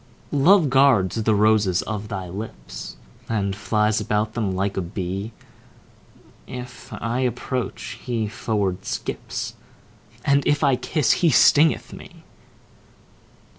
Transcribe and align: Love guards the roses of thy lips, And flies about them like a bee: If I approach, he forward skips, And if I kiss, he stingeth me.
Love 0.33 0.71
guards 0.71 1.15
the 1.21 1.35
roses 1.35 1.83
of 1.83 2.07
thy 2.07 2.27
lips, 2.27 2.95
And 3.29 3.55
flies 3.55 4.01
about 4.01 4.33
them 4.33 4.55
like 4.55 4.75
a 4.75 4.81
bee: 4.81 5.31
If 6.47 6.91
I 6.91 7.19
approach, 7.19 7.99
he 8.03 8.27
forward 8.27 8.83
skips, 8.83 9.53
And 10.25 10.41
if 10.47 10.63
I 10.63 10.75
kiss, 10.75 11.11
he 11.11 11.29
stingeth 11.29 11.93
me. 11.93 12.23